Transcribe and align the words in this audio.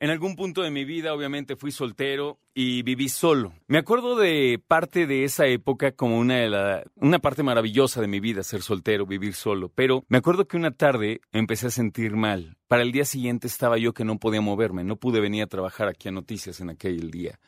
En 0.00 0.08
algún 0.08 0.36
punto 0.36 0.62
de 0.62 0.70
mi 0.70 0.86
vida, 0.86 1.12
obviamente, 1.12 1.54
fui 1.54 1.70
soltero 1.70 2.38
y 2.54 2.82
viví 2.82 3.10
solo. 3.10 3.52
Me 3.66 3.76
acuerdo 3.76 4.16
de 4.16 4.58
parte 4.66 5.06
de 5.06 5.24
esa 5.24 5.44
época 5.44 5.92
como 5.92 6.18
una, 6.18 6.36
de 6.36 6.48
la, 6.48 6.82
una 6.94 7.18
parte 7.18 7.42
maravillosa 7.42 8.00
de 8.00 8.06
mi 8.06 8.20
vida, 8.20 8.42
ser 8.42 8.62
soltero, 8.62 9.04
vivir 9.04 9.34
solo. 9.34 9.70
Pero 9.74 10.06
me 10.08 10.16
acuerdo 10.16 10.48
que 10.48 10.56
una 10.56 10.70
tarde 10.70 11.20
empecé 11.30 11.66
a 11.66 11.70
sentir 11.70 12.16
mal. 12.16 12.56
Para 12.68 12.84
el 12.84 12.92
día 12.92 13.04
siguiente 13.04 13.48
estaba 13.48 13.76
yo 13.76 13.92
que 13.92 14.06
no 14.06 14.18
podía 14.18 14.40
moverme, 14.40 14.82
no 14.82 14.96
pude 14.96 15.20
venir 15.20 15.42
a 15.42 15.46
trabajar 15.46 15.88
aquí 15.88 16.08
a 16.08 16.12
Noticias 16.12 16.58
en 16.60 16.70
aquel 16.70 17.10
día. 17.10 17.38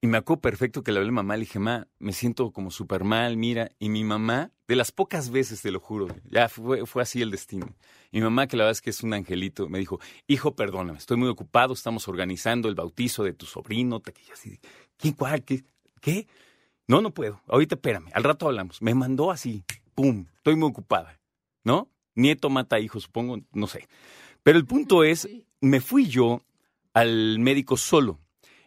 Y 0.00 0.06
me 0.06 0.18
acuerdo 0.18 0.40
perfecto 0.40 0.84
que 0.84 0.92
le 0.92 0.98
hablé 0.98 1.08
a 1.08 1.12
mamá, 1.12 1.34
le 1.36 1.40
dije, 1.40 1.58
ma, 1.58 1.88
me 1.98 2.12
siento 2.12 2.52
como 2.52 2.70
súper 2.70 3.02
mal, 3.02 3.36
mira. 3.36 3.72
Y 3.80 3.88
mi 3.88 4.04
mamá, 4.04 4.52
de 4.68 4.76
las 4.76 4.92
pocas 4.92 5.30
veces, 5.30 5.60
te 5.60 5.72
lo 5.72 5.80
juro, 5.80 6.06
ya 6.30 6.48
fue, 6.48 6.86
fue 6.86 7.02
así 7.02 7.20
el 7.20 7.32
destino. 7.32 7.74
Mi 8.12 8.20
mamá, 8.20 8.46
que 8.46 8.56
la 8.56 8.64
verdad 8.64 8.76
es 8.76 8.80
que 8.80 8.90
es 8.90 9.02
un 9.02 9.12
angelito, 9.12 9.68
me 9.68 9.80
dijo, 9.80 9.98
hijo, 10.28 10.54
perdóname, 10.54 10.98
estoy 10.98 11.16
muy 11.16 11.28
ocupado, 11.28 11.74
estamos 11.74 12.06
organizando 12.06 12.68
el 12.68 12.76
bautizo 12.76 13.24
de 13.24 13.32
tu 13.32 13.44
sobrino. 13.44 14.00
Y 14.06 14.32
así, 14.32 14.60
¿quién, 14.96 15.14
cuál? 15.14 15.42
¿Qué? 15.42 15.64
¿Qué? 16.00 16.28
No, 16.86 17.00
no 17.00 17.12
puedo. 17.12 17.42
Ahorita 17.48 17.74
espérame, 17.74 18.08
al 18.12 18.22
rato 18.22 18.46
hablamos. 18.46 18.80
Me 18.80 18.94
mandó 18.94 19.32
así, 19.32 19.64
pum, 19.96 20.26
estoy 20.36 20.54
muy 20.54 20.68
ocupada. 20.68 21.18
¿No? 21.64 21.90
Nieto 22.14 22.50
mata 22.50 22.78
hijo, 22.78 23.00
supongo, 23.00 23.40
no 23.52 23.66
sé. 23.66 23.88
Pero 24.44 24.58
el 24.58 24.64
punto 24.64 25.02
es, 25.04 25.28
me 25.60 25.80
fui 25.80 26.06
yo 26.06 26.40
al 26.94 27.40
médico 27.40 27.76
solo 27.76 28.20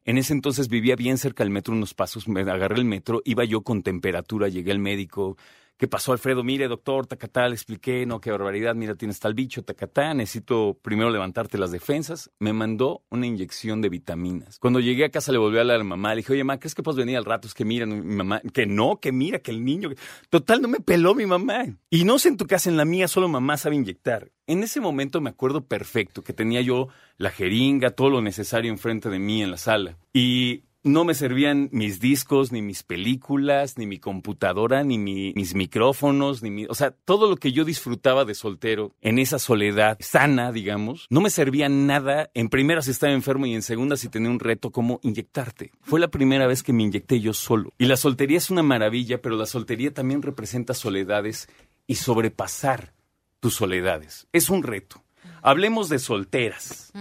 en 0.05 0.17
ese 0.17 0.33
entonces 0.33 0.67
vivía 0.67 0.95
bien 0.95 1.17
cerca 1.17 1.43
del 1.43 1.51
metro, 1.51 1.73
unos 1.73 1.93
pasos, 1.93 2.27
me 2.27 2.41
agarré 2.41 2.77
el 2.77 2.85
metro, 2.85 3.21
iba 3.25 3.43
yo 3.43 3.61
con 3.61 3.83
temperatura, 3.83 4.47
llegué 4.47 4.71
al 4.71 4.79
médico. 4.79 5.37
¿Qué 5.81 5.87
pasó, 5.87 6.11
Alfredo? 6.11 6.43
Mire, 6.43 6.67
doctor, 6.67 7.07
tacatá, 7.07 7.47
le 7.47 7.55
expliqué, 7.55 8.05
no, 8.05 8.21
qué 8.21 8.29
barbaridad, 8.29 8.75
mira, 8.75 8.93
tienes 8.93 9.19
tal 9.19 9.33
bicho, 9.33 9.63
tacatá, 9.63 10.13
necesito 10.13 10.77
primero 10.79 11.09
levantarte 11.09 11.57
las 11.57 11.71
defensas. 11.71 12.29
Me 12.37 12.53
mandó 12.53 13.01
una 13.09 13.25
inyección 13.25 13.81
de 13.81 13.89
vitaminas. 13.89 14.59
Cuando 14.59 14.79
llegué 14.79 15.05
a 15.05 15.09
casa 15.09 15.31
le 15.31 15.39
volví 15.39 15.57
a 15.57 15.61
hablar 15.61 15.77
a 15.77 15.79
la 15.79 15.83
mamá, 15.83 16.13
le 16.13 16.17
dije, 16.17 16.33
oye, 16.33 16.43
mamá, 16.43 16.59
¿crees 16.59 16.75
que 16.75 16.83
puedes 16.83 16.99
venir 16.99 17.17
al 17.17 17.25
rato? 17.25 17.47
Es 17.47 17.55
que 17.55 17.65
mira, 17.65 17.87
mi 17.87 17.99
mamá, 17.99 18.41
que 18.53 18.67
no, 18.67 18.99
que 18.99 19.11
mira, 19.11 19.39
que 19.39 19.49
el 19.49 19.65
niño. 19.65 19.89
Total, 20.29 20.61
no 20.61 20.67
me 20.67 20.81
peló 20.81 21.15
mi 21.15 21.25
mamá. 21.25 21.65
Y 21.89 22.03
no 22.03 22.19
sé 22.19 22.29
en 22.29 22.37
tu 22.37 22.45
casa, 22.45 22.69
en 22.69 22.77
la 22.77 22.85
mía, 22.85 23.07
solo 23.07 23.27
mamá 23.27 23.57
sabe 23.57 23.75
inyectar. 23.75 24.31
En 24.45 24.61
ese 24.61 24.81
momento 24.81 25.19
me 25.19 25.31
acuerdo 25.31 25.65
perfecto 25.65 26.23
que 26.23 26.33
tenía 26.33 26.61
yo 26.61 26.89
la 27.17 27.31
jeringa, 27.31 27.89
todo 27.89 28.11
lo 28.11 28.21
necesario 28.21 28.69
enfrente 28.69 29.09
de 29.09 29.17
mí 29.17 29.41
en 29.41 29.49
la 29.49 29.57
sala. 29.57 29.97
Y 30.13 30.61
no 30.83 31.05
me 31.05 31.13
servían 31.13 31.69
mis 31.71 31.99
discos, 31.99 32.51
ni 32.51 32.61
mis 32.61 32.83
películas, 32.83 33.77
ni 33.77 33.85
mi 33.85 33.99
computadora, 33.99 34.83
ni 34.83 34.97
mis 34.97 35.55
micrófonos, 35.55 36.41
ni 36.41 36.49
mi, 36.49 36.65
o 36.65 36.73
sea, 36.73 36.91
todo 36.91 37.29
lo 37.29 37.37
que 37.37 37.51
yo 37.51 37.65
disfrutaba 37.65 38.25
de 38.25 38.33
soltero 38.33 38.95
en 39.01 39.19
esa 39.19 39.39
soledad 39.39 39.97
sana, 39.99 40.51
digamos, 40.51 41.07
no 41.09 41.21
me 41.21 41.29
servía 41.29 41.69
nada. 41.69 42.29
En 42.33 42.49
primera 42.49 42.81
si 42.81 42.91
estaba 42.91 43.13
enfermo 43.13 43.45
y 43.45 43.53
en 43.53 43.61
segunda 43.61 43.97
si 43.97 44.09
tenía 44.09 44.29
un 44.29 44.39
reto 44.39 44.71
como 44.71 44.99
inyectarte. 45.03 45.71
Fue 45.81 45.99
la 45.99 46.09
primera 46.09 46.47
vez 46.47 46.63
que 46.63 46.73
me 46.73 46.83
inyecté 46.83 47.19
yo 47.19 47.33
solo. 47.33 47.73
Y 47.77 47.85
la 47.85 47.97
soltería 47.97 48.37
es 48.37 48.49
una 48.49 48.63
maravilla, 48.63 49.21
pero 49.21 49.35
la 49.35 49.45
soltería 49.45 49.93
también 49.93 50.21
representa 50.21 50.73
soledades 50.73 51.47
y 51.87 51.95
sobrepasar 51.95 52.93
tus 53.39 53.55
soledades. 53.55 54.27
Es 54.31 54.49
un 54.49 54.63
reto. 54.63 55.03
Hablemos 55.43 55.89
de 55.89 55.97
Solteras, 55.97 56.91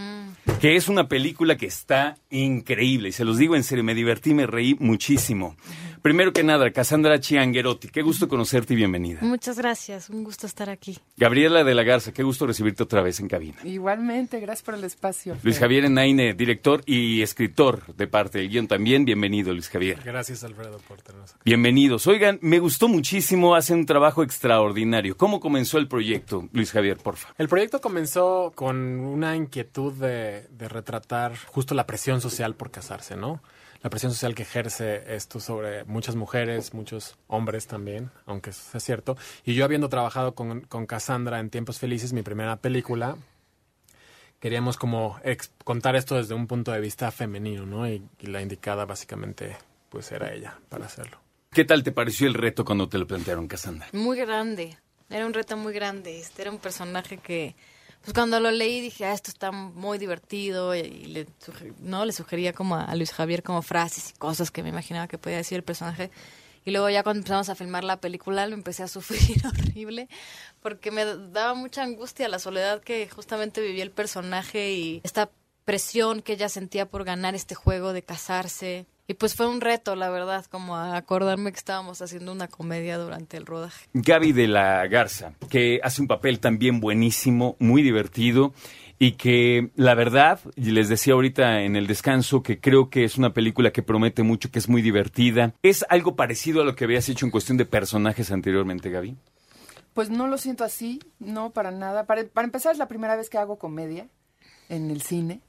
que 0.60 0.76
es 0.76 0.88
una 0.88 1.08
película 1.08 1.56
que 1.56 1.66
está 1.66 2.16
increíble. 2.30 3.10
Y 3.10 3.12
se 3.12 3.24
los 3.24 3.36
digo 3.36 3.54
en 3.54 3.64
serio, 3.64 3.84
me 3.84 3.94
divertí, 3.94 4.32
me 4.32 4.46
reí 4.46 4.76
muchísimo. 4.78 5.56
Primero 6.02 6.32
que 6.32 6.42
nada, 6.42 6.70
Cassandra 6.70 7.20
Chianguerotti, 7.20 7.88
qué 7.88 8.00
gusto 8.00 8.26
conocerte 8.26 8.72
y 8.72 8.76
bienvenida. 8.76 9.18
Muchas 9.20 9.58
gracias, 9.58 10.08
un 10.08 10.24
gusto 10.24 10.46
estar 10.46 10.70
aquí. 10.70 10.96
Gabriela 11.18 11.62
de 11.62 11.74
la 11.74 11.82
Garza, 11.82 12.12
qué 12.12 12.22
gusto 12.22 12.46
recibirte 12.46 12.82
otra 12.82 13.02
vez 13.02 13.20
en 13.20 13.28
cabina. 13.28 13.58
Igualmente, 13.64 14.40
gracias 14.40 14.62
por 14.62 14.76
el 14.76 14.84
espacio. 14.84 15.36
Luis 15.42 15.58
Javier 15.58 15.84
Enaine, 15.84 16.32
director 16.32 16.82
y 16.86 17.20
escritor 17.20 17.94
de 17.96 18.06
parte 18.06 18.38
del 18.38 18.48
guion 18.48 18.66
también. 18.66 19.04
Bienvenido, 19.04 19.52
Luis 19.52 19.68
Javier. 19.68 20.00
Gracias, 20.02 20.42
Alfredo, 20.42 20.78
por 20.88 21.02
tenernos 21.02 21.32
aquí. 21.32 21.40
Bienvenidos. 21.44 22.06
Oigan, 22.06 22.38
me 22.40 22.60
gustó 22.60 22.88
muchísimo, 22.88 23.54
hacen 23.54 23.80
un 23.80 23.86
trabajo 23.86 24.22
extraordinario. 24.22 25.18
¿Cómo 25.18 25.38
comenzó 25.38 25.76
el 25.76 25.86
proyecto, 25.86 26.48
Luis 26.54 26.72
Javier, 26.72 26.96
porfa? 26.96 27.34
El 27.36 27.48
proyecto 27.48 27.82
comenzó 27.82 28.29
con 28.54 28.76
una 28.76 29.36
inquietud 29.36 29.92
de, 29.92 30.46
de 30.50 30.68
retratar 30.68 31.36
justo 31.46 31.74
la 31.74 31.86
presión 31.86 32.20
social 32.20 32.54
por 32.54 32.70
casarse, 32.70 33.16
¿no? 33.16 33.40
la 33.82 33.90
presión 33.90 34.12
social 34.12 34.34
que 34.34 34.42
ejerce 34.42 35.14
esto 35.14 35.40
sobre 35.40 35.84
muchas 35.84 36.14
mujeres, 36.14 36.74
muchos 36.74 37.16
hombres 37.28 37.66
también, 37.66 38.10
aunque 38.26 38.50
eso 38.50 38.62
sea 38.70 38.80
cierto. 38.80 39.16
Y 39.44 39.54
yo 39.54 39.64
habiendo 39.64 39.88
trabajado 39.88 40.34
con, 40.34 40.62
con 40.62 40.86
Cassandra 40.86 41.40
en 41.40 41.50
Tiempos 41.50 41.78
Felices, 41.78 42.12
mi 42.12 42.22
primera 42.22 42.56
película, 42.56 43.16
queríamos 44.38 44.76
como 44.76 45.18
contar 45.64 45.96
esto 45.96 46.16
desde 46.16 46.34
un 46.34 46.46
punto 46.46 46.72
de 46.72 46.80
vista 46.80 47.10
femenino, 47.10 47.64
¿no? 47.64 47.88
Y, 47.88 48.02
y, 48.18 48.26
la 48.26 48.42
indicada 48.42 48.84
básicamente 48.84 49.56
pues 49.88 50.12
era 50.12 50.32
ella 50.32 50.58
para 50.68 50.84
hacerlo. 50.84 51.18
¿Qué 51.50 51.64
tal 51.64 51.82
te 51.82 51.90
pareció 51.90 52.28
el 52.28 52.34
reto 52.34 52.64
cuando 52.64 52.88
te 52.88 52.98
lo 52.98 53.06
plantearon, 53.06 53.48
Cassandra? 53.48 53.88
Muy 53.92 54.18
grande, 54.18 54.76
era 55.08 55.26
un 55.26 55.32
reto 55.32 55.56
muy 55.56 55.72
grande. 55.72 56.20
Este 56.20 56.42
era 56.42 56.50
un 56.50 56.58
personaje 56.58 57.16
que 57.16 57.56
pues 58.02 58.14
cuando 58.14 58.40
lo 58.40 58.50
leí 58.50 58.80
dije, 58.80 59.04
ah, 59.04 59.12
esto 59.12 59.30
está 59.30 59.52
muy 59.52 59.98
divertido 59.98 60.74
y, 60.74 60.82
le, 60.82 61.26
no 61.80 62.04
le 62.04 62.12
sugería 62.12 62.52
como 62.52 62.76
a, 62.76 62.94
Luis 62.94 63.12
Javier 63.12 63.42
como 63.42 63.62
frases 63.62 64.10
y 64.10 64.18
cosas 64.18 64.50
que 64.50 64.62
me 64.62 64.70
imaginaba 64.70 65.06
que 65.06 65.18
podía 65.18 65.36
decir 65.36 65.56
el 65.56 65.64
personaje. 65.64 66.10
Y 66.64 66.72
luego 66.72 66.88
ya 66.90 67.02
cuando 67.02 67.20
empezamos 67.20 67.48
a 67.48 67.54
filmar 67.54 67.84
la 67.84 68.00
película 68.00 68.46
lo 68.46 68.54
empecé 68.54 68.82
a 68.82 68.88
sufrir 68.88 69.42
horrible 69.46 70.08
porque 70.60 70.90
me 70.90 71.04
daba 71.04 71.54
mucha 71.54 71.82
angustia 71.82 72.28
la 72.28 72.38
soledad 72.38 72.82
que 72.82 73.08
justamente 73.08 73.60
vivía 73.60 73.82
el 73.82 73.90
personaje 73.90 74.72
y 74.72 75.00
esta 75.04 75.30
presión 75.64 76.20
que 76.20 76.34
ella 76.34 76.48
sentía 76.48 76.86
por 76.86 77.04
ganar 77.04 77.34
este 77.34 77.54
juego 77.54 77.92
de 77.92 78.02
casarse. 78.02 78.86
Y 79.10 79.14
pues 79.14 79.34
fue 79.34 79.48
un 79.48 79.60
reto, 79.60 79.96
la 79.96 80.08
verdad, 80.08 80.44
como 80.44 80.76
acordarme 80.76 81.50
que 81.50 81.58
estábamos 81.58 82.00
haciendo 82.00 82.30
una 82.30 82.46
comedia 82.46 82.96
durante 82.96 83.36
el 83.36 83.44
rodaje. 83.44 83.88
Gaby 83.92 84.30
de 84.30 84.46
la 84.46 84.86
Garza, 84.86 85.32
que 85.48 85.80
hace 85.82 86.00
un 86.00 86.06
papel 86.06 86.38
también 86.38 86.78
buenísimo, 86.78 87.56
muy 87.58 87.82
divertido 87.82 88.54
y 89.00 89.14
que 89.14 89.70
la 89.74 89.96
verdad, 89.96 90.38
y 90.54 90.70
les 90.70 90.88
decía 90.88 91.14
ahorita 91.14 91.62
en 91.62 91.74
el 91.74 91.88
descanso, 91.88 92.44
que 92.44 92.60
creo 92.60 92.88
que 92.88 93.02
es 93.02 93.18
una 93.18 93.34
película 93.34 93.72
que 93.72 93.82
promete 93.82 94.22
mucho, 94.22 94.52
que 94.52 94.60
es 94.60 94.68
muy 94.68 94.80
divertida. 94.80 95.54
¿Es 95.60 95.84
algo 95.88 96.14
parecido 96.14 96.62
a 96.62 96.64
lo 96.64 96.76
que 96.76 96.84
habías 96.84 97.08
hecho 97.08 97.26
en 97.26 97.32
cuestión 97.32 97.58
de 97.58 97.64
personajes 97.64 98.30
anteriormente, 98.30 98.90
Gaby? 98.90 99.16
Pues 99.92 100.08
no 100.08 100.28
lo 100.28 100.38
siento 100.38 100.62
así, 100.62 101.00
no, 101.18 101.50
para 101.50 101.72
nada. 101.72 102.06
Para, 102.06 102.22
para 102.28 102.44
empezar, 102.44 102.70
es 102.70 102.78
la 102.78 102.86
primera 102.86 103.16
vez 103.16 103.28
que 103.28 103.38
hago 103.38 103.58
comedia 103.58 104.06
en 104.68 104.88
el 104.92 105.02
cine. 105.02 105.40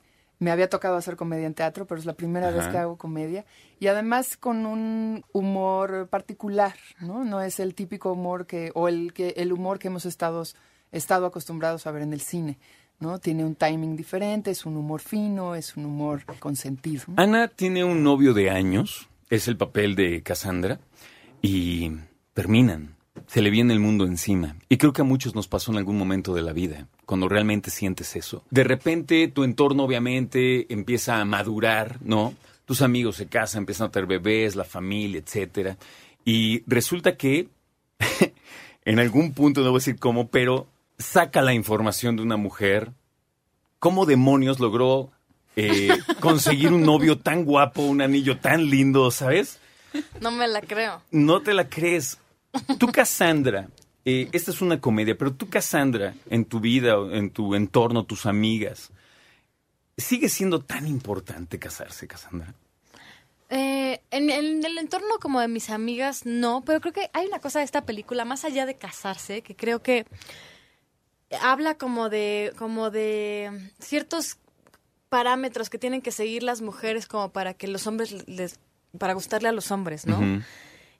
Me 0.42 0.50
había 0.50 0.68
tocado 0.68 0.96
hacer 0.96 1.18
comedia 1.18 1.46
en 1.46 1.54
teatro, 1.54 1.86
pero 1.86 2.00
es 2.00 2.06
la 2.08 2.14
primera 2.14 2.50
vez 2.50 2.68
que 2.68 2.78
hago 2.80 2.98
comedia. 2.98 3.46
Y 3.80 3.86
además 3.86 4.38
con 4.38 4.66
un 4.66 5.24
humor 5.34 6.08
particular, 6.10 6.74
¿no? 7.00 7.24
No 7.24 7.42
es 7.42 7.60
el 7.60 7.76
típico 7.76 8.14
humor 8.14 8.48
que, 8.48 8.72
o 8.74 8.88
el, 8.88 9.14
que, 9.14 9.36
el 9.38 9.54
humor 9.54 9.78
que 9.78 9.90
hemos 9.90 10.08
estado, 10.08 10.42
estado 10.92 11.28
acostumbrados 11.28 11.86
a 11.86 11.92
ver 11.92 12.02
en 12.02 12.12
el 12.12 12.22
cine. 12.22 12.58
¿no? 13.00 13.20
Tiene 13.20 13.46
un 13.46 13.54
timing 13.54 13.96
diferente, 13.96 14.50
es 14.50 14.66
un 14.66 14.78
humor 14.78 15.02
fino, 15.02 15.54
es 15.54 15.78
un 15.78 15.86
humor 15.86 16.24
consentido. 16.40 17.04
Ana 17.18 17.48
tiene 17.48 17.84
un 17.84 18.02
novio 18.04 18.34
de 18.34 18.50
años, 18.50 19.10
es 19.30 19.48
el 19.48 19.58
papel 19.58 19.96
de 19.96 20.24
Cassandra, 20.24 20.80
y 21.40 21.92
terminan 22.34 22.96
se 23.28 23.42
le 23.42 23.50
viene 23.50 23.74
el 23.74 23.80
mundo 23.80 24.06
encima. 24.06 24.56
Y 24.70 24.78
creo 24.78 24.94
que 24.94 25.02
a 25.02 25.06
muchos 25.06 25.36
nos 25.36 25.48
pasó 25.48 25.72
en 25.72 25.78
algún 25.78 25.98
momento 25.98 26.34
de 26.34 26.42
la 26.42 26.54
vida, 26.54 26.88
cuando 27.12 27.28
realmente 27.28 27.72
sientes 27.72 28.16
eso. 28.16 28.42
De 28.52 28.64
repente 28.64 29.28
tu 29.28 29.44
entorno 29.44 29.84
obviamente 29.84 30.72
empieza 30.72 31.20
a 31.20 31.26
madurar, 31.26 31.98
¿no? 32.00 32.34
Tus 32.64 32.82
amigos 32.82 33.18
se 33.18 33.28
casan, 33.28 33.64
empiezan 33.64 33.88
a 33.88 33.92
tener 33.92 34.08
bebés, 34.08 34.56
la 34.56 34.64
familia, 34.64 35.20
etcétera. 35.20 35.76
Y 36.24 36.64
resulta 36.68 37.18
que 37.18 37.50
en 38.86 39.00
algún 39.00 39.34
punto, 39.34 39.60
no 39.60 39.72
voy 39.72 39.80
a 39.80 39.82
decir 39.82 40.00
cómo, 40.00 40.30
pero 40.30 40.68
saca 41.00 41.42
la 41.42 41.54
información 41.54 42.16
de 42.16 42.24
una 42.24 42.38
mujer. 42.38 42.94
¿Cómo 43.80 44.06
demonios 44.06 44.62
logró 44.62 45.12
eh, 45.58 45.90
conseguir 46.22 46.72
un 46.72 46.84
novio 46.84 47.18
tan 47.18 47.44
guapo, 47.44 47.82
un 47.82 48.02
anillo 48.02 48.38
tan 48.38 48.70
lindo, 48.70 49.12
¿sabes? 49.12 49.60
No 50.22 50.32
me 50.32 50.48
la 50.48 50.62
creo. 50.62 51.02
No 51.12 51.42
te 51.42 51.54
la 51.54 51.68
crees. 51.68 52.20
Tú, 52.80 52.88
Cassandra, 52.88 53.68
eh, 54.06 54.30
esta 54.32 54.52
es 54.52 54.62
una 54.62 54.80
comedia, 54.80 55.18
pero 55.18 55.34
tú, 55.34 55.50
Cassandra, 55.50 56.14
en 56.30 56.46
tu 56.46 56.60
vida, 56.60 56.96
en 57.12 57.30
tu 57.30 57.56
entorno, 57.56 58.06
tus 58.06 58.26
amigas, 58.26 58.92
¿sigue 59.98 60.30
siendo 60.30 60.60
tan 60.60 60.88
importante 60.88 61.60
casarse, 61.60 62.08
Cassandra? 62.08 62.54
Eh, 63.50 64.02
en, 64.12 64.30
en, 64.30 64.64
el 64.64 64.78
entorno 64.78 65.20
como 65.22 65.42
de 65.42 65.48
mis 65.48 65.70
amigas, 65.70 66.26
no, 66.26 66.64
pero 66.66 66.80
creo 66.80 66.94
que 66.94 67.10
hay 67.14 67.28
una 67.28 67.40
cosa 67.40 67.60
de 67.60 67.66
esta 67.66 67.86
película, 67.86 68.26
más 68.26 68.46
allá 68.46 68.66
de 68.66 68.76
casarse, 68.76 69.42
que 69.42 69.56
creo 69.56 69.84
que 69.84 70.06
habla 71.42 71.76
como 71.76 72.10
de, 72.10 72.54
como 72.58 72.90
de 72.90 73.70
ciertos 73.80 74.38
parámetros 75.10 75.70
que 75.70 75.78
tienen 75.78 76.02
que 76.02 76.12
seguir 76.12 76.44
las 76.44 76.62
mujeres 76.62 77.06
como 77.06 77.32
para 77.32 77.54
que 77.54 77.68
los 77.68 77.86
hombres 77.88 78.28
les, 78.28 78.60
para 78.98 79.14
gustarle 79.14 79.50
a 79.50 79.52
los 79.52 79.72
hombres, 79.72 80.08
¿no? 80.08 80.42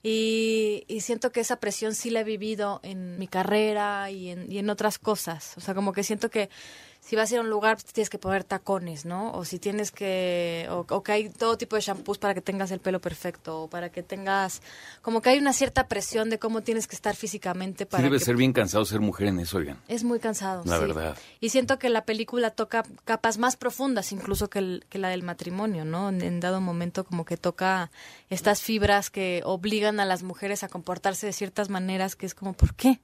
Y, 0.02 0.84
y 0.88 1.00
siento 1.00 1.30
que 1.30 1.40
esa 1.40 1.56
presión 1.60 1.94
sí 1.94 2.10
la 2.10 2.20
he 2.20 2.24
vivido 2.24 2.80
en 2.82 3.18
mi 3.18 3.28
carrera 3.28 4.10
y 4.10 4.30
en, 4.30 4.50
y 4.50 4.58
en 4.58 4.68
otras 4.68 4.98
cosas. 4.98 5.56
O 5.56 5.60
sea, 5.60 5.74
como 5.74 5.92
que 5.92 6.02
siento 6.02 6.28
que 6.28 6.50
si 7.04 7.16
vas 7.16 7.30
a 7.30 7.34
ir 7.34 7.38
a 7.40 7.42
un 7.42 7.50
lugar, 7.50 7.76
pues, 7.76 7.92
tienes 7.92 8.08
que 8.08 8.18
poner 8.18 8.44
tacones, 8.44 9.04
¿no? 9.04 9.32
O 9.32 9.44
si 9.44 9.58
tienes 9.58 9.90
que, 9.90 10.68
o, 10.70 10.86
o, 10.88 11.02
que 11.02 11.10
hay 11.10 11.28
todo 11.30 11.58
tipo 11.58 11.74
de 11.74 11.82
shampoos 11.82 12.16
para 12.18 12.32
que 12.32 12.40
tengas 12.40 12.70
el 12.70 12.78
pelo 12.78 13.00
perfecto, 13.00 13.62
o 13.62 13.68
para 13.68 13.90
que 13.90 14.04
tengas, 14.04 14.62
como 15.02 15.20
que 15.20 15.30
hay 15.30 15.38
una 15.38 15.52
cierta 15.52 15.88
presión 15.88 16.30
de 16.30 16.38
cómo 16.38 16.60
tienes 16.62 16.86
que 16.86 16.94
estar 16.94 17.16
físicamente 17.16 17.86
para 17.86 18.00
sí, 18.00 18.04
debe 18.04 18.18
que- 18.20 18.24
ser 18.24 18.36
bien 18.36 18.52
cansado 18.52 18.84
ser 18.84 19.00
mujer 19.00 19.26
en 19.26 19.40
eso, 19.40 19.56
oigan. 19.58 19.78
Es 19.88 20.04
muy 20.04 20.20
cansado. 20.20 20.62
La 20.64 20.76
sí. 20.76 20.80
verdad. 20.82 21.18
Y 21.40 21.48
siento 21.48 21.76
que 21.80 21.88
la 21.88 22.04
película 22.04 22.50
toca 22.50 22.84
capas 23.04 23.36
más 23.36 23.56
profundas 23.56 24.12
incluso 24.12 24.48
que, 24.48 24.60
el- 24.60 24.86
que 24.88 24.98
la 24.98 25.08
del 25.08 25.24
matrimonio, 25.24 25.84
¿no? 25.84 26.08
En, 26.08 26.22
en 26.22 26.38
dado 26.38 26.60
momento 26.60 27.02
como 27.02 27.24
que 27.24 27.36
toca 27.36 27.90
estas 28.30 28.62
fibras 28.62 29.10
que 29.10 29.42
obligan 29.44 29.98
a 29.98 30.04
las 30.04 30.22
mujeres 30.22 30.62
a 30.62 30.68
comportarse 30.68 31.26
de 31.26 31.32
ciertas 31.32 31.68
maneras 31.68 32.14
que 32.14 32.26
es 32.26 32.34
como, 32.36 32.52
¿por 32.52 32.74
qué? 32.76 33.00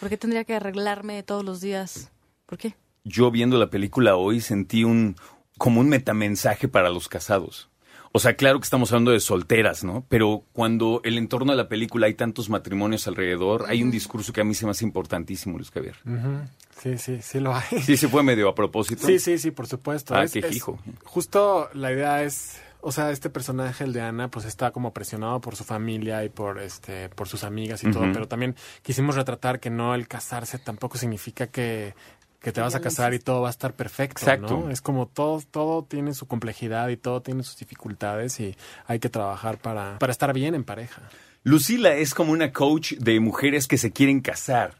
¿Por 0.00 0.08
qué 0.08 0.16
tendría 0.16 0.42
que 0.44 0.56
arreglarme 0.56 1.22
todos 1.22 1.44
los 1.44 1.60
días? 1.60 2.10
¿Por 2.46 2.58
qué? 2.58 2.74
Yo 3.08 3.30
viendo 3.30 3.56
la 3.58 3.70
película 3.70 4.16
hoy 4.16 4.40
sentí 4.40 4.82
un 4.84 5.14
como 5.58 5.80
un 5.80 5.88
metamensaje 5.88 6.66
para 6.68 6.90
los 6.90 7.08
casados. 7.08 7.70
O 8.12 8.18
sea, 8.18 8.34
claro 8.34 8.58
que 8.58 8.64
estamos 8.64 8.90
hablando 8.92 9.10
de 9.10 9.20
solteras, 9.20 9.84
¿no? 9.84 10.04
Pero 10.08 10.42
cuando 10.52 11.00
el 11.04 11.18
entorno 11.18 11.52
de 11.52 11.56
la 11.58 11.68
película 11.68 12.06
hay 12.06 12.14
tantos 12.14 12.48
matrimonios 12.48 13.06
alrededor, 13.06 13.66
hay 13.68 13.82
un 13.82 13.90
discurso 13.90 14.32
que 14.32 14.40
a 14.40 14.44
mí 14.44 14.54
se 14.54 14.64
me 14.64 14.70
hace 14.70 14.84
importantísimo, 14.86 15.56
Luis 15.58 15.70
Javier. 15.70 15.96
Sí, 16.80 16.98
sí, 16.98 17.20
sí 17.22 17.40
lo 17.40 17.54
hay. 17.54 17.82
Sí, 17.84 17.96
se 17.96 18.08
fue 18.08 18.22
medio 18.22 18.48
a 18.48 18.54
propósito. 18.54 19.06
Sí, 19.06 19.18
sí, 19.18 19.38
sí, 19.38 19.50
por 19.50 19.66
supuesto. 19.66 20.14
Ah, 20.14 20.24
Es- 20.24 20.32
qué 20.32 20.40
es- 20.40 20.56
hijo. 20.56 20.78
Justo 21.04 21.68
la 21.74 21.92
idea 21.92 22.22
es, 22.22 22.58
o 22.80 22.90
sea, 22.90 23.10
este 23.10 23.28
personaje, 23.30 23.84
el 23.84 23.92
de 23.92 24.00
Ana, 24.00 24.30
pues 24.30 24.46
está 24.46 24.70
como 24.72 24.92
presionado 24.94 25.40
por 25.40 25.54
su 25.54 25.64
familia 25.64 26.24
y 26.24 26.28
por 26.30 26.58
este, 26.60 27.08
por 27.10 27.28
sus 27.28 27.44
amigas 27.44 27.84
y 27.84 27.90
todo, 27.90 28.04
pero 28.14 28.26
también 28.28 28.56
quisimos 28.82 29.14
retratar 29.14 29.60
que 29.60 29.68
no 29.70 29.94
el 29.94 30.08
casarse 30.08 30.58
tampoco 30.58 30.96
significa 30.98 31.46
que, 31.48 31.94
que 32.40 32.52
te 32.52 32.60
vas 32.60 32.74
a 32.74 32.80
casar 32.80 33.12
y 33.14 33.18
todo 33.18 33.40
va 33.42 33.48
a 33.48 33.50
estar 33.50 33.74
perfecto, 33.74 34.20
Exacto. 34.20 34.60
¿no? 34.64 34.70
Es 34.70 34.80
como 34.80 35.06
todo, 35.06 35.42
todo 35.50 35.84
tiene 35.84 36.14
su 36.14 36.26
complejidad 36.26 36.88
y 36.88 36.96
todo 36.96 37.20
tiene 37.22 37.42
sus 37.42 37.56
dificultades 37.56 38.38
y 38.40 38.56
hay 38.86 38.98
que 39.00 39.08
trabajar 39.08 39.58
para, 39.58 39.98
para 39.98 40.12
estar 40.12 40.32
bien 40.32 40.54
en 40.54 40.64
pareja. 40.64 41.02
Lucila 41.42 41.94
es 41.94 42.14
como 42.14 42.32
una 42.32 42.52
coach 42.52 42.92
de 42.94 43.18
mujeres 43.20 43.66
que 43.66 43.78
se 43.78 43.92
quieren 43.92 44.20
casar. 44.20 44.74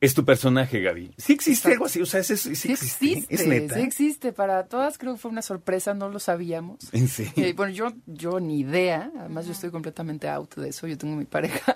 Es 0.00 0.14
tu 0.14 0.24
personaje, 0.24 0.80
Gaby. 0.80 1.14
Sí 1.16 1.32
existe 1.32 1.68
Exacto. 1.68 1.72
algo 1.74 1.84
así, 1.86 2.00
o 2.02 2.06
sea, 2.06 2.24
sí, 2.24 2.36
sí 2.36 2.56
Sí 2.56 2.72
existe. 2.72 3.06
existe, 3.06 3.34
Es 3.36 3.46
neta. 3.46 3.74
sí 3.76 3.80
existe. 3.82 4.32
Para 4.32 4.64
todas 4.66 4.98
creo 4.98 5.12
que 5.14 5.20
fue 5.20 5.30
una 5.30 5.42
sorpresa, 5.42 5.94
no 5.94 6.08
lo 6.08 6.18
sabíamos. 6.18 6.78
Serio. 7.06 7.32
Eh, 7.36 7.52
bueno, 7.56 7.72
yo, 7.72 7.92
yo 8.06 8.40
ni 8.40 8.58
idea, 8.60 9.12
además 9.16 9.46
yo 9.46 9.52
estoy 9.52 9.70
completamente 9.70 10.28
out 10.28 10.56
de 10.56 10.70
eso, 10.70 10.88
yo 10.88 10.98
tengo 10.98 11.14
mi 11.14 11.24
pareja 11.24 11.72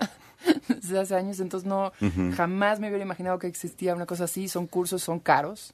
desde 0.81 0.99
hace 0.99 1.15
años, 1.15 1.39
entonces 1.39 1.67
no, 1.67 1.91
Ujú. 2.01 2.31
jamás 2.35 2.79
me 2.79 2.87
hubiera 2.89 3.03
imaginado 3.03 3.39
que 3.39 3.47
existía 3.47 3.95
una 3.95 4.05
cosa 4.05 4.25
así, 4.25 4.47
son 4.47 4.67
cursos, 4.67 5.03
son 5.03 5.19
caros, 5.19 5.73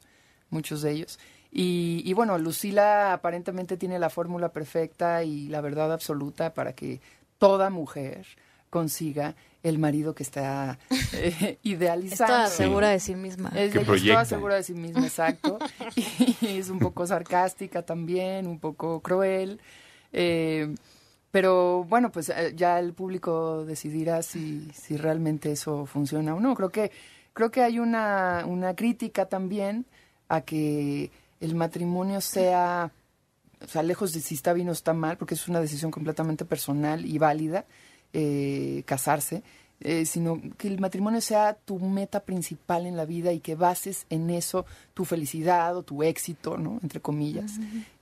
muchos 0.50 0.82
de 0.82 0.92
ellos. 0.92 1.20
Y, 1.52 2.02
y 2.06 2.14
bueno, 2.14 2.38
Lucila 2.40 3.14
aparentemente 3.14 3.78
tiene 3.78 4.00
la 4.00 4.10
fórmula 4.10 4.50
perfecta 4.50 5.24
y 5.24 5.48
la 5.50 5.62
verdad 5.62 5.94
absoluta 5.94 6.54
para 6.54 6.74
que 6.74 7.00
toda 7.38 7.70
mujer 7.70 8.26
consiga 8.72 9.36
el 9.62 9.78
marido 9.78 10.16
que 10.16 10.24
está 10.24 10.80
eh, 11.14 11.60
idealizando. 11.64 12.46
Está 12.46 12.48
segura 12.48 12.90
de 12.90 13.00
sí 13.00 13.16
misma. 13.16 13.50
Es, 13.56 13.72
Que 13.72 13.86
segura 14.26 14.56
de 14.56 14.64
sí 14.64 14.74
misma, 14.74 15.06
exacto. 15.06 15.60
Y 16.42 16.58
es 16.58 16.70
un 16.70 16.80
poco 16.80 17.06
sarcástica 17.06 17.84
también, 17.84 18.48
un 18.48 18.60
poco 18.60 19.00
cruel. 19.02 19.62
Eh, 20.12 20.74
pero 21.34 21.84
bueno, 21.86 22.12
pues 22.12 22.30
eh, 22.30 22.54
ya 22.56 22.78
el 22.78 22.94
público 22.94 23.66
decidirá 23.66 24.22
si, 24.22 24.70
si 24.72 24.98
realmente 24.98 25.52
eso 25.52 25.88
funciona 25.88 26.36
o 26.36 26.40
no. 26.40 26.54
Creo 26.54 26.70
que, 26.70 26.92
creo 27.34 27.50
que 27.50 27.64
hay 27.64 27.80
una, 27.80 28.44
una 28.46 28.76
crítica 28.76 29.26
también 29.26 29.88
a 30.30 30.42
que 30.42 31.10
el 31.40 31.56
matrimonio 31.56 32.22
sea, 32.22 32.92
o 33.60 33.68
sea, 33.68 33.82
lejos 33.82 34.14
de 34.14 34.20
si 34.20 34.36
está 34.36 34.54
bien 34.54 34.70
o 34.70 34.74
está 34.74 34.94
mal, 34.94 35.18
porque 35.18 35.34
es 35.34 35.48
una 35.48 35.60
decisión 35.60 35.90
completamente 35.90 36.46
personal 36.46 37.04
y 37.04 37.18
válida, 37.18 37.66
eh, 38.14 38.84
casarse, 38.86 39.42
eh, 39.80 40.06
sino 40.06 40.40
que 40.60 40.68
el 40.68 40.80
matrimonio 40.80 41.20
sea 41.20 41.56
tu 41.56 41.80
meta 41.80 42.20
principal 42.20 42.86
en 42.86 42.96
la 42.96 43.06
vida 43.06 43.34
y 43.34 43.40
que 43.40 43.56
bases 43.56 44.06
en 44.12 44.30
eso 44.30 44.68
tu 44.94 45.04
felicidad 45.04 45.76
o 45.76 45.82
tu 45.82 46.04
éxito, 46.04 46.60
¿no? 46.60 46.78
Entre 46.84 47.02
comillas. 47.02 47.54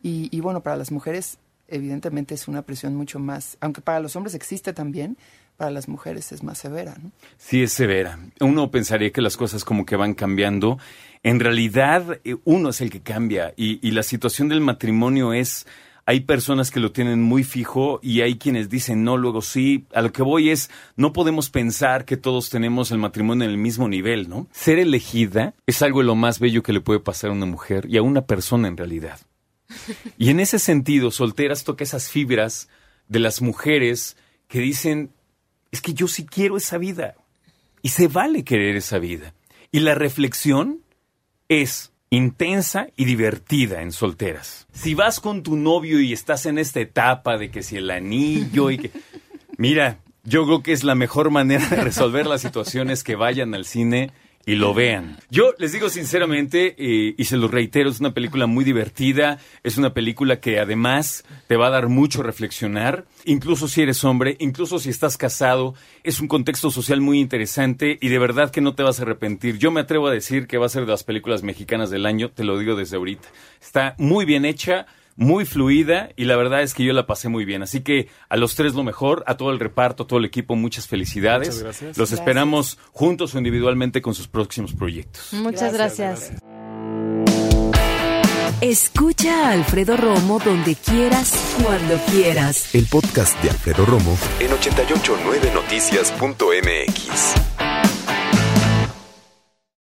y, 0.04 0.28
y 0.36 0.42
bueno, 0.42 0.60
para 0.60 0.76
las 0.76 0.92
mujeres 0.92 1.38
evidentemente 1.72 2.36
es 2.36 2.48
una 2.48 2.62
presión 2.62 2.96
mucho 2.96 3.20
más, 3.20 3.58
aunque 3.62 3.82
para 3.82 4.00
los 4.00 4.16
hombres 4.16 4.36
existe 4.36 4.74
también, 4.74 5.18
para 5.58 5.72
las 5.72 5.88
mujeres 5.88 6.32
es 6.32 6.44
más 6.44 6.58
severa, 6.58 6.96
¿no? 7.02 7.12
Sí, 7.38 7.64
es 7.64 7.72
severa. 7.72 8.20
Uno 8.40 8.72
pensaría 8.72 9.12
que 9.12 9.22
las 9.22 9.38
cosas 9.38 9.64
como 9.64 9.86
que 9.86 9.96
van 9.96 10.14
cambiando. 10.14 10.80
En 11.24 11.40
realidad, 11.40 12.20
eh, 12.24 12.36
uno 12.46 12.70
es 12.70 12.82
el 12.82 12.90
que 12.90 13.02
cambia 13.02 13.54
y, 13.56 13.80
y 13.88 13.92
la 13.92 14.04
situación 14.04 14.50
del 14.50 14.62
matrimonio 14.62 15.34
es... 15.34 15.68
Hay 16.08 16.22
personas 16.22 16.72
que 16.72 16.80
lo 16.80 16.92
tienen 16.92 17.22
muy 17.22 17.44
fijo 17.44 18.00
y 18.02 18.22
hay 18.22 18.40
quienes 18.40 18.70
dicen 18.70 19.04
no, 19.04 19.18
luego 19.18 19.44
sí. 19.44 19.86
A 19.94 20.02
lo 20.02 20.12
que 20.12 20.24
voy 20.24 20.50
es, 20.50 20.72
no 20.96 21.14
podemos 21.14 21.52
pensar 21.52 22.06
que 22.06 22.18
todos 22.18 22.50
tenemos 22.50 22.92
el 22.92 22.98
matrimonio 22.98 23.46
en 23.46 23.52
el 23.52 23.58
mismo 23.58 23.88
nivel, 23.88 24.28
¿no? 24.28 24.48
Ser 24.52 24.80
elegida 24.80 25.54
es 25.68 25.84
algo 25.84 26.00
de 26.00 26.08
lo 26.08 26.16
más 26.16 26.40
bello 26.40 26.64
que 26.64 26.74
le 26.74 26.82
puede 26.82 27.00
pasar 27.00 27.30
a 27.30 27.34
una 27.34 27.46
mujer 27.46 27.86
y 27.88 27.98
a 27.98 28.02
una 28.02 28.26
persona 28.26 28.68
en 28.68 28.78
realidad. 28.78 29.20
Y 30.18 30.30
en 30.30 30.40
ese 30.40 30.60
sentido, 30.60 31.12
Solteras 31.12 31.64
toca 31.64 31.84
esas 31.84 32.10
fibras 32.10 32.70
de 33.08 33.20
las 33.20 33.42
mujeres 33.42 34.18
que 34.48 34.60
dicen, 34.60 35.12
es 35.72 35.82
que 35.82 35.94
yo 35.94 36.08
sí 36.08 36.26
quiero 36.26 36.58
esa 36.58 36.78
vida. 36.78 37.16
Y 37.82 37.90
se 37.90 38.08
vale 38.08 38.44
querer 38.44 38.76
esa 38.76 39.00
vida. 39.00 39.34
Y 39.72 39.80
la 39.80 39.96
reflexión 39.96 40.82
es 41.50 41.92
intensa 42.10 42.88
y 42.96 43.06
divertida 43.06 43.82
en 43.82 43.92
solteras. 43.92 44.68
Si 44.74 44.94
vas 44.94 45.20
con 45.20 45.44
tu 45.44 45.56
novio 45.56 46.02
y 46.02 46.14
estás 46.14 46.46
en 46.46 46.58
esta 46.58 46.82
etapa 46.82 47.38
de 47.38 47.50
que 47.50 47.64
si 47.64 47.78
el 47.78 47.90
anillo 47.90 48.70
y 48.70 48.78
que... 48.78 48.92
Mira, 49.58 50.00
yo 50.24 50.46
creo 50.46 50.62
que 50.62 50.74
es 50.74 50.84
la 50.84 50.96
mejor 50.96 51.32
manera 51.32 51.68
de 51.68 51.78
resolver 51.78 52.28
las 52.28 52.42
situaciones 52.42 53.04
que 53.04 53.16
vayan 53.16 53.56
al 53.56 53.66
cine 53.66 54.12
y 54.46 54.56
lo 54.56 54.74
vean. 54.74 55.18
Yo 55.30 55.54
les 55.58 55.72
digo 55.72 55.90
sinceramente, 55.90 56.76
eh, 56.78 57.16
y 57.18 57.26
se 57.26 57.38
lo 57.38 57.48
reitero, 57.48 57.90
es 57.90 58.00
una 58.00 58.14
película 58.14 58.48
muy 58.48 58.64
divertida, 58.64 59.40
es 59.64 59.78
una 59.78 59.94
película 59.94 60.40
que 60.40 60.60
además 60.60 61.24
te 61.48 61.58
va 61.58 61.68
a 61.68 61.72
dar 61.72 61.88
mucho 61.88 62.24
reflexionar, 62.24 63.06
incluso 63.26 63.68
si 63.68 63.82
eres 63.82 64.04
hombre, 64.04 64.36
incluso 64.40 64.80
si 64.80 64.90
estás 64.90 65.18
casado, 65.18 65.76
es 66.04 66.20
un 66.20 66.28
contexto 66.28 66.72
social 66.72 67.02
muy 67.02 67.20
interesante 67.20 67.98
y 68.02 68.10
de 68.10 68.20
verdad 68.20 68.52
que 68.52 68.62
no 68.62 68.76
te 68.76 68.84
vas 68.84 69.00
a 69.00 69.04
arrepentir. 69.04 69.58
Yo 69.58 69.72
me 69.72 69.82
atrevo 69.82 70.08
a 70.08 70.14
decir 70.14 70.48
que 70.48 70.58
va 70.58 70.66
a 70.66 70.70
ser 70.70 70.86
de 70.86 70.92
las 70.92 71.04
películas 71.04 71.44
mexicanas 71.44 71.90
del 71.90 72.06
año, 72.06 72.30
te 72.32 72.44
lo 72.44 72.58
digo 72.58 72.76
desde 72.76 72.98
ahorita. 72.98 73.28
Está 73.62 73.96
muy 73.98 74.26
bien 74.26 74.46
hecha, 74.46 74.86
muy 75.16 75.46
fluida 75.46 76.10
y 76.16 76.26
la 76.26 76.36
verdad 76.36 76.62
es 76.62 76.74
que 76.74 76.84
yo 76.84 76.94
la 76.94 77.08
pasé 77.08 77.30
muy 77.30 77.46
bien. 77.46 77.64
Así 77.64 77.82
que 77.82 78.10
a 78.30 78.38
los 78.38 78.56
tres 78.56 78.74
lo 78.74 78.84
mejor, 78.84 79.24
a 79.28 79.38
todo 79.38 79.52
el 79.52 79.60
reparto, 79.60 80.04
a 80.04 80.08
todo 80.08 80.20
el 80.20 80.26
equipo, 80.26 80.56
muchas 80.56 80.88
felicidades. 80.88 81.50
Muchas 81.50 81.64
gracias. 81.64 81.88
Los 81.90 81.98
Gracias. 81.98 82.20
esperamos 82.20 82.78
juntos 82.92 83.36
o 83.36 83.38
individualmente 83.38 84.02
con 84.02 84.14
sus 84.14 84.28
próximos 84.28 84.74
proyectos. 84.74 85.34
Muchas 85.34 85.74
gracias. 85.74 86.32
Escucha 88.62 89.50
a 89.50 89.52
Alfredo 89.54 89.98
Romo 89.98 90.40
donde 90.40 90.76
quieras, 90.76 91.34
cuando 91.64 91.98
quieras. 92.12 92.76
El 92.76 92.86
podcast 92.86 93.42
de 93.42 93.50
Alfredo 93.50 93.86
Romo 93.86 94.16
en 94.40 94.52
889noticias.mx. 94.52 97.51